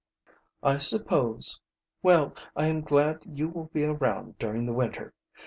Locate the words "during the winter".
4.39-5.13